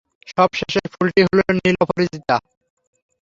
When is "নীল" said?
1.57-1.75